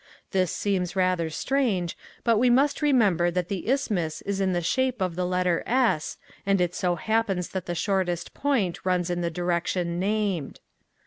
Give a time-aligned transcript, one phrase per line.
[0.31, 4.99] This seems rather strange but we must remember that the Isthmus is in the shape
[4.99, 9.29] of the letter S and it so happens that the shortest point runs in the
[9.29, 10.59] direction named.